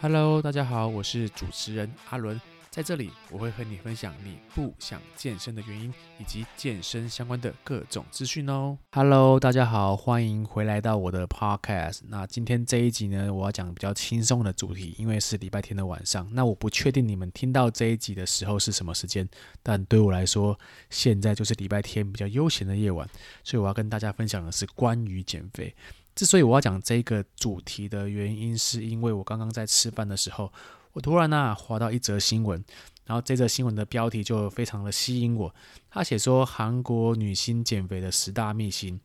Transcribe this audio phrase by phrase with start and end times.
[0.00, 8.78] Hello，大家好，我是主持人阿伦，在这里我会和你分享你不想健身的原因，以及健身相关的各种资讯哦。
[8.92, 12.02] Hello，大家好，欢迎回来到我的 Podcast。
[12.06, 16.28] 那今天这一集呢，我要讲比较轻松的主题，因为是礼拜天的晚上。
[16.32, 19.28] 那我不确定你们听到这一集的时候是什么时间，
[19.64, 20.56] 但对我来说，
[20.90, 23.04] 现在就是礼拜天比较悠闲的夜晚，
[23.42, 25.74] 所以我要跟大家分享的是关于减肥。
[26.18, 30.52] 之所以我要讲这个主题的原因，是因为我刚刚在吃饭的时候，
[30.92, 32.64] 我突然呢滑到一则新闻，
[33.04, 35.54] 然后这则新闻的标题就非常的吸引我。
[35.88, 38.98] 他写说韩国女星减肥的十大秘辛，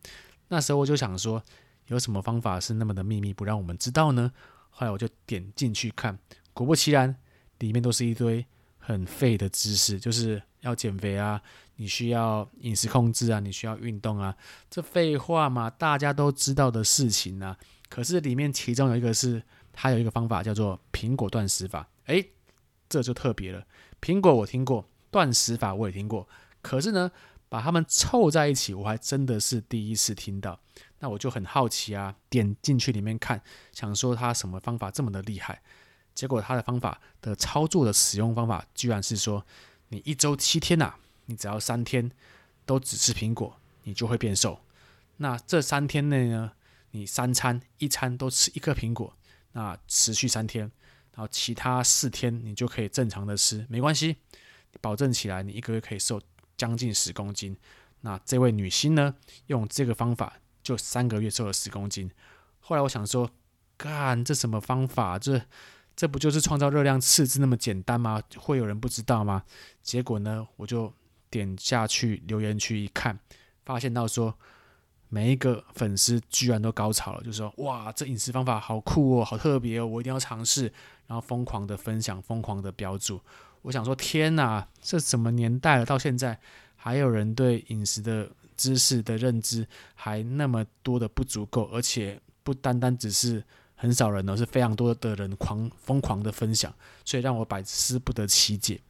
[0.48, 1.40] 那时候我就想说，
[1.86, 4.32] 有什么方法是那么的秘密不让我们知道呢？
[4.70, 6.18] 后来我就点进去看，
[6.52, 7.14] 果不其然，
[7.60, 8.44] 里面都是一堆
[8.76, 11.40] 很废的知识，就是要减肥啊。
[11.76, 14.36] 你需要饮食控制啊，你需要运动啊，
[14.70, 17.56] 这废话嘛，大家都知道的事情啊。
[17.88, 22.30] 可是里面其中有一个是，它有一个方法叫做苹果断食法，诶，
[22.88, 23.66] 这就特别了。
[24.00, 26.28] 苹果我听过，断食法我也听过，
[26.62, 27.10] 可是呢，
[27.48, 30.60] 把它们凑在一起，我还真的是第一次听到。
[31.00, 35.60] 那我就很好奇啊，点进去里面看，想说它什么方法这么的厉害。
[36.14, 39.44] 结果它的方法的操作的使用方法，居然是说，
[39.94, 40.98] 你一周七天呐、啊。
[41.26, 42.10] 你只要三天
[42.66, 44.60] 都只吃苹果，你就会变瘦。
[45.16, 46.52] 那这三天内呢，
[46.90, 49.16] 你三餐一餐都吃一颗苹果，
[49.52, 50.70] 那持续三天，
[51.14, 54.16] 然后其他四天你就可以正常的吃，没关系，
[54.82, 56.20] 保证起来你一个月可以瘦
[56.58, 57.56] 将近十公斤。
[58.02, 59.14] 那这位女星呢，
[59.46, 62.10] 用这个方法就三个月瘦了十公斤。
[62.60, 63.30] 后来我想说，
[63.78, 65.18] 干这什么方法？
[65.18, 65.40] 这
[65.96, 68.22] 这不就是创造热量赤字那么简单吗？
[68.36, 69.44] 会有人不知道吗？
[69.82, 70.92] 结果呢，我就。
[71.30, 73.18] 点下去留言区一看，
[73.64, 74.32] 发现到说
[75.08, 80.72] 每一个粉丝居然都高潮了，就说哇，这饮食方法好酷哦，好特别哦，我一定要尝试，
[81.08, 83.20] 然后疯狂的分享，疯狂的标注。
[83.62, 86.38] 我想说天哪，这什么年代了，到现在
[86.76, 89.66] 还有人对饮食的知识的认知
[89.96, 93.42] 还那么多的不足够，而且不单单只是
[93.84, 96.72] 很少人呢，是非常多的人狂疯狂的分享，
[97.04, 98.80] 所以让我百思不得其解。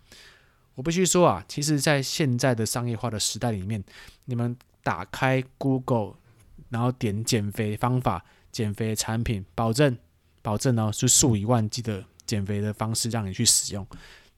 [0.77, 3.83] 我必须说啊，其实，在现在的商业化的时代里面，
[4.27, 6.15] 你们打开 Google，
[6.69, 9.99] 然后点减肥方法、减肥产品，保证，
[10.43, 13.85] 保证呢是数以万计的减肥的方式让你去使用。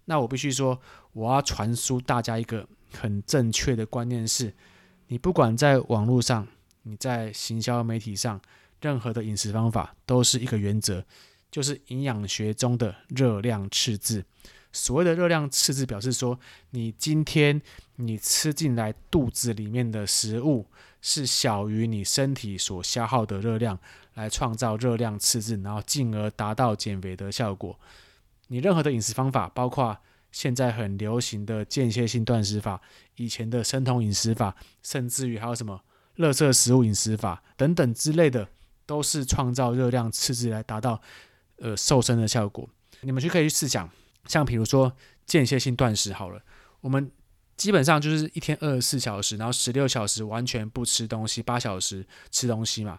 [0.07, 0.81] 那我必须说，
[1.13, 4.55] 我要传输大家一个很正确的观念是：
[5.09, 6.49] 你不管在网络上，
[6.85, 8.41] 你在行销媒体上，
[8.81, 11.05] 任何的饮食方法都是一个原则，
[11.51, 14.25] 就是营养学中的热量赤字。
[14.73, 16.39] 所谓的热量赤字，表示说
[16.71, 17.61] 你今天
[17.95, 20.67] 你吃进来肚子里面的食物
[21.01, 23.79] 是小于你身体所消耗的热量，
[24.15, 27.79] 来创造热量赤字，然后进而达到减肥的效果。
[28.49, 29.97] 你任何的饮食方法，包括
[30.31, 32.83] 现在很流行的间歇性断食法，
[33.15, 35.81] 以前的生酮饮食法，甚至于还有什么
[36.19, 38.47] 垃圾食物饮食法等等之类的，
[38.87, 41.01] 都是创造热量赤字来达到
[41.59, 42.69] 呃瘦身的效果。
[43.03, 43.91] 你们就可以去试想。
[44.27, 44.93] 像比如说
[45.25, 46.43] 间歇性断食好了，
[46.81, 47.11] 我们
[47.57, 52.99] 基本上就是一天二十四小时，然后十六小时完全不吃东西，八小时吃东西嘛。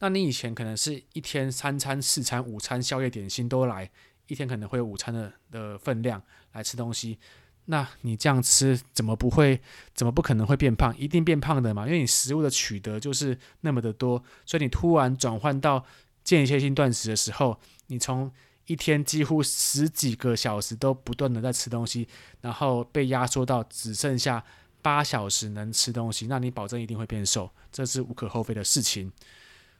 [0.00, 3.90] 那你以前可能是一天三餐、四餐、午餐、宵夜、点心都来，
[4.26, 7.18] 一天可能会有午餐的的分量来吃东西。
[7.66, 9.60] 那你这样吃怎么不会？
[9.94, 10.96] 怎么不可能会变胖？
[10.96, 15.84] 一定变胖的嘛，因为你食物的取得就是那么的多，所以你突然转换到
[16.22, 18.30] 间歇性断食的时候，你从
[18.66, 22.08] 一天几乎十几个小时都不断的在吃东西，
[22.40, 24.44] 然后被压缩到只剩下
[24.82, 29.10] 八小时能吃东西，那你保证一定会变瘦，这是无可厚非的事情。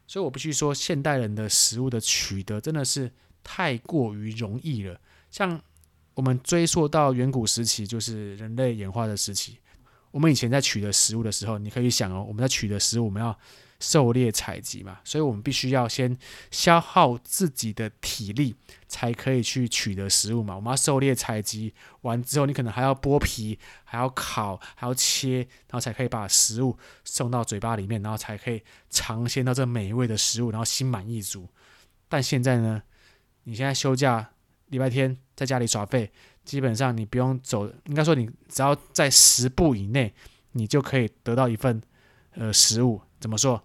[0.08, 5.00] 所以我必须说，现代人的食物的取得真的是太过于容易了。
[5.30, 5.60] 像
[6.16, 9.58] 我们追溯到远古时期，就是人类演化的时期，
[10.10, 13.38] 我们以前在取得食物的时候，你可以想哦，我们在取得食物，我们要。
[13.78, 16.16] 狩猎采集嘛，所以我们必须要先
[16.50, 18.56] 消耗自己的体力，
[18.88, 20.56] 才可以去取得食物嘛。
[20.56, 26.74] 我们要狩猎采集完之后，你可能还要剥皮，还要烤，还要切，然后才可以把食物
[27.04, 31.46] 送到嘴巴里面，然后才可以尝鲜到这美味的食物，然后心满意足。
[32.08, 32.82] 但现在呢，
[33.42, 34.30] 你现在休假，
[34.66, 36.10] 礼拜天在家里耍废，
[36.44, 40.12] 基本上你不用走，应该说你只要在十步以内，
[40.52, 41.80] 你就可以得到一份
[42.32, 43.00] 呃食物。
[43.20, 43.62] 怎么说？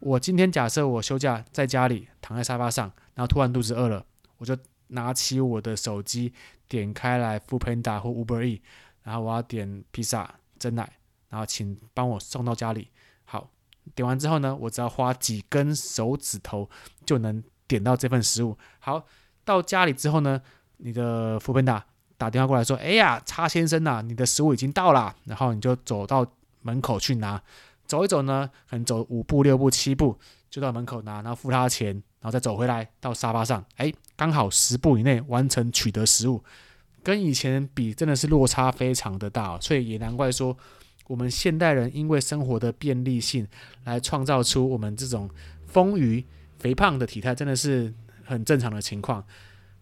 [0.00, 4.04] 我今天假设我休假在家里躺在沙发上，然后突然肚子饿了，
[4.38, 4.56] 我就
[4.88, 6.32] 拿起我的手机
[6.68, 8.60] 点开来 Foodpanda 或 Uber E，
[9.04, 12.88] 然后我要点披萨、珍奶，然后请帮我送到家里。
[13.24, 13.48] 好，
[13.94, 16.68] 点完之后呢，我只要花几根手指头
[17.06, 18.58] 就能点到这份食物。
[18.80, 19.06] 好，
[19.44, 20.40] 到家里之后呢，
[20.78, 21.80] 你的 foodpanda
[22.16, 26.24] 打电话过来说：“哎呀，叉先生呐、你的食物已经到了。”然后你就走到
[26.62, 27.42] 门口去拿，
[27.86, 30.16] 走一走呢，可能走五步、六步、七步
[30.48, 31.88] 就到门口拿，然后付他钱，
[32.20, 36.42] 然后再走回来到沙发上，哎，刚好十步以内完成取得食物，
[37.02, 40.56] 跟以前比真的是落差非常的大，所以也难怪说
[41.08, 43.44] 我们现代人因为生活的便利性
[43.84, 45.28] 来创造出我们这种
[45.66, 46.24] 丰腴
[46.60, 47.92] 肥胖的体态，真的是
[48.32, 49.24] 很正常的情况。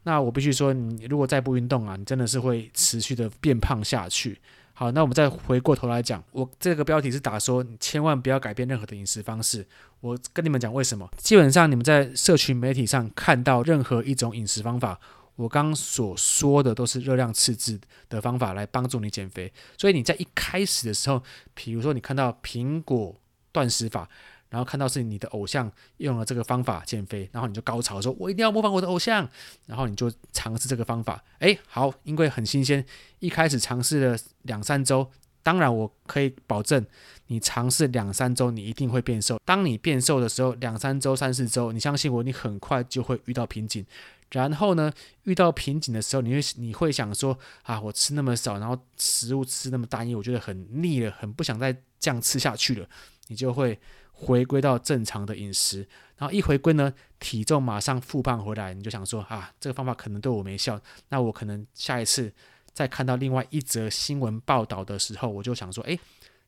[0.03, 4.39] 那我必须说，你如果再不运动啊，你真的是会持续的变胖下去。
[4.73, 9.67] 好，那我们再回过头来讲，我这个标题是打说，你千万不要改变任何的饮食方式。
[10.01, 11.07] 我跟你们讲为什么？
[11.19, 14.99] 基本上你们在社群媒体上看到任何一种饮食方法，
[15.37, 19.53] 我刚所说的都是热量赤字的方法来帮助你减肥。
[19.77, 21.23] 所以你在一开始的时候，
[21.53, 23.15] 比如说你看到苹果
[23.53, 24.09] 断食法。
[24.51, 29.27] 然后看到是你的偶像用了这个方法减肥，然后你就高潮说：“我一定要模仿我的偶像。”
[29.67, 31.25] 然后你就尝试这个方法。
[31.39, 32.85] 哎，好，因为很新鲜，
[33.21, 35.09] 一开始尝试了两三周，
[35.43, 36.85] 当然我可以保证，
[37.29, 39.41] 你尝试两三周，你一定会变瘦。
[39.45, 43.87] 当你变瘦的时候，两三周、三四周，你相信我，你很快就会遇到瓶颈。
[44.33, 44.93] 然后呢，
[45.25, 52.89] 遇到瓶颈的时候，你会你会想说：“啊，我吃那么少，然后食物吃那么单一，我觉得很腻了，很不想再这样吃下去了。”
[53.31, 53.81] 你就会。
[54.23, 55.79] 回归到正常的饮食，
[56.19, 60.79] 然后一回归呢，体重马上复胖回来，你就想说啊，这个方法可能对我没效，
[61.09, 62.31] 那我可能下一次
[62.75, 65.99] 再看到另外一则新闻报道的时候，我就想说，诶，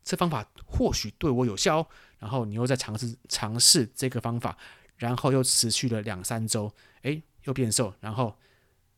[0.04, 1.86] 这方法或许对我有效，
[2.18, 4.54] 然后你又再尝试尝试这个方法，
[4.98, 6.70] 然后又持续了两三周，
[7.04, 8.36] 诶，又变瘦，然后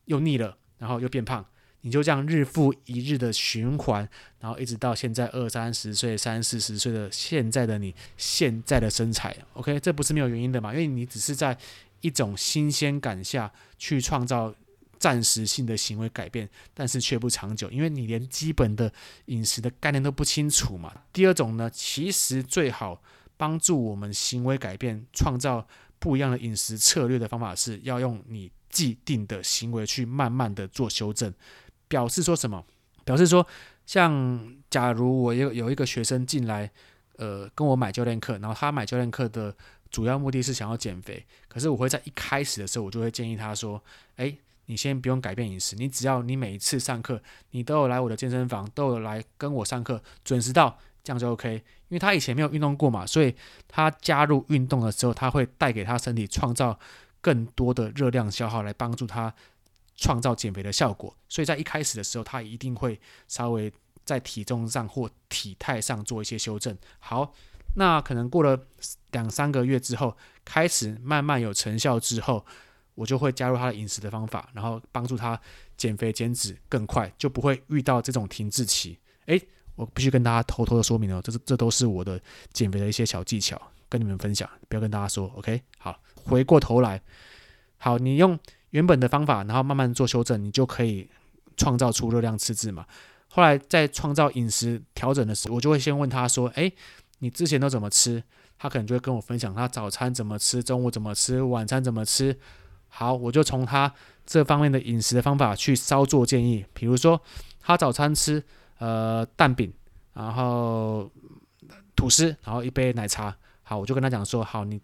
[0.06, 1.46] 又腻了，然后又变胖。
[1.86, 4.08] 你就这样日复一日的循环，
[4.40, 10.72] 然后一直到现在二三十岁、三四十岁的现在的你现在的身材，OK，这不是没有原因的嘛？
[10.72, 11.54] 因为你只是在
[12.00, 14.54] 一种新鲜感下去创造
[14.98, 18.90] 暂时性的行为改变，但是却不长久，因为你连基本的
[19.26, 20.90] 饮食的概念都不清楚嘛。
[21.12, 23.02] 第二种呢，其实最好
[23.36, 31.30] 帮助我们行为改变、创造不一样的饮食策略的方法，是要用你既定的行为去慢慢的做修正。
[31.94, 32.64] 表示说什么？
[33.04, 33.46] 表示说，
[33.86, 36.68] 像假如我有有一个学生进来，
[37.18, 39.54] 呃，跟我买教练课，然后他买教练课的
[39.92, 43.80] 主要目的是想要减肥，可是我会在一开始的时候，我就会建议他说，
[44.16, 44.36] 诶，
[44.66, 51.62] 你先不用改变饮食，你只要你每一次上课，你都有来我的健身房，都有来跟我上课，准时到，这样就 OK。
[51.90, 53.32] 因为他以前没有运动过嘛，所以
[53.68, 56.76] 他加入运动的时候，他会带给他身体创造
[57.20, 59.32] 更多的热量消耗，来帮助他。
[59.96, 63.72] 创造减肥的效果，所以在一开始的时候，他一定会稍微
[64.04, 66.76] 在体重上或体态上做一些修正。
[66.98, 67.32] 好，
[67.76, 68.58] 那可能过了
[69.12, 72.44] 两三个月之后，开始慢慢有成效之后，
[72.94, 75.40] 我就会加入他的饮食的方法，然后帮助他
[75.76, 78.98] 减肥减脂更快，就不会遇到这种停滞期。
[79.26, 79.40] 诶，
[79.76, 82.20] 我必须跟大家偷偷的说明哦，这是这都是我的
[82.52, 85.28] 减肥的一些小技巧，跟你们分享，不要跟大家说。
[85.36, 87.00] OK，好，回过头来，
[87.78, 88.36] 好，你用。
[88.74, 91.08] 原本的方法，然后慢慢做修正，你就可以
[91.56, 92.84] 创造出热量赤字嘛。
[93.28, 96.72] 后来在创造饮食调整的时候，我就会先问他说：“诶，
[97.20, 98.20] 你之前都怎么吃？”
[98.58, 102.36] 他可能就会跟我分享他早餐怎么吃，中午怎么吃，晚餐怎么吃。
[102.88, 103.92] 好，我就从他
[104.26, 106.64] 这方面的饮食的方法去稍作建议。
[106.72, 107.20] 比如说，
[107.60, 108.42] 他早餐吃
[108.78, 109.72] 呃蛋饼，
[110.14, 111.08] 然后
[111.94, 113.36] 吐司，然后一杯奶茶。
[113.62, 114.80] 好，我就跟他讲说：“好，你。”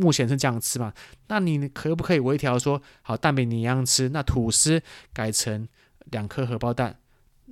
[0.00, 0.92] 目前是这样吃嘛？
[1.28, 5.68] 那你可不可以微调说，好，蛋饼你一样吃，那吐司改成
[6.06, 6.98] 两颗荷包蛋，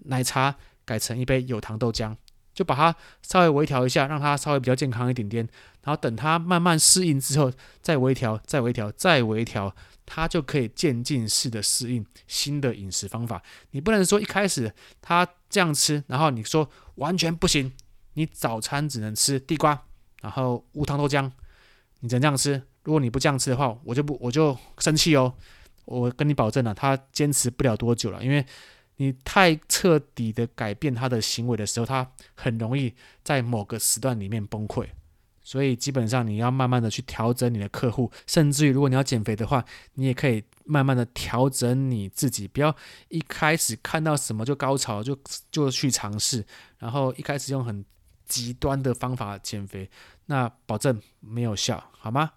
[0.07, 2.17] 奶茶改成一杯有糖豆浆，
[2.55, 5.47] 就把它稍微微调一下，让它稍微比较健康一点点。
[5.83, 9.75] 然后等它慢慢适应之后，再微调，再微调，再微调，
[10.05, 13.43] 它就可以渐进式的适应新的饮食方法。
[13.71, 17.73] 你不能说一开始他这样吃，然后你说完全不行，
[18.15, 19.87] 你早餐只能吃地瓜，
[20.21, 21.31] 然后无糖豆浆。
[22.01, 25.35] 你只能这样吃，如果你不这样吃的话，我就不我就生气哦。
[25.85, 28.45] 我跟你保证了，他坚持不了多久了，因为
[28.97, 34.87] 你太彻底的改变他的行为的时候，他很容易在某个时段里面崩溃。
[35.43, 39.65] 所以基本上你要慢慢的去调整你的客户，甚至于如果你要减肥的话，
[39.95, 42.77] 你也可以慢慢的调整你自己，不要
[43.09, 45.19] 一开始看到什么就高潮就
[45.51, 46.45] 就去尝试，
[46.79, 47.83] 然后一开始用很
[48.29, 49.91] 极端的方法减肥。
[50.27, 52.31] 那保证没有效，好吗？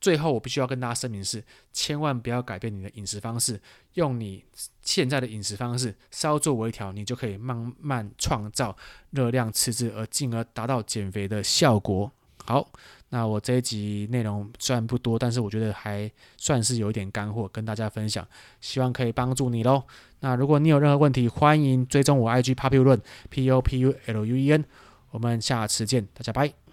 [0.00, 3.60] 最后我必须要跟大家声明是，千万不要改变你的饮食方式，
[3.94, 4.44] 用你
[4.80, 8.76] 现在的饮食方式稍作微调，你就可以慢慢创造
[9.10, 12.08] 热量赤字，而进而达到减肥的效果，
[12.44, 12.70] 好，
[13.08, 18.24] 那我这一集内容虽然不多，但是我觉得还算是有一点干货跟大家分享，
[18.60, 19.82] 希望可以帮助你喽。
[20.20, 24.64] 那如果你有任何问题，欢迎追踪我 IG Populuen P O P U L U E N，
[25.10, 26.67] 我们下次见，大家拜。